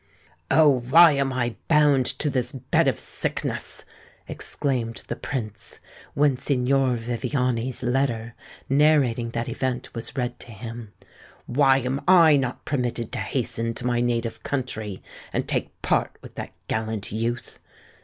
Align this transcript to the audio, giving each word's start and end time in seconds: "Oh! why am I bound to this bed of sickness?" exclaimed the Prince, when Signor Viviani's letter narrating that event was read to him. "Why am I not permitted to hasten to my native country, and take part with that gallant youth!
"Oh! 0.49 0.79
why 0.89 1.11
am 1.11 1.31
I 1.31 1.57
bound 1.67 2.07
to 2.07 2.31
this 2.31 2.53
bed 2.53 2.87
of 2.87 2.99
sickness?" 2.99 3.85
exclaimed 4.27 5.03
the 5.07 5.15
Prince, 5.15 5.79
when 6.15 6.37
Signor 6.37 6.95
Viviani's 6.95 7.83
letter 7.83 8.33
narrating 8.67 9.29
that 9.29 9.47
event 9.47 9.93
was 9.93 10.17
read 10.17 10.39
to 10.39 10.51
him. 10.51 10.91
"Why 11.45 11.77
am 11.81 12.01
I 12.07 12.35
not 12.35 12.65
permitted 12.65 13.11
to 13.11 13.19
hasten 13.19 13.75
to 13.75 13.85
my 13.85 14.01
native 14.01 14.41
country, 14.41 15.03
and 15.33 15.47
take 15.47 15.79
part 15.83 16.17
with 16.23 16.33
that 16.33 16.53
gallant 16.67 17.11
youth! 17.11 17.59